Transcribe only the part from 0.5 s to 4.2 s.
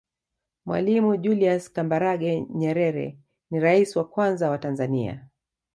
mwalimu julias kambarage nyerere ni raisi wa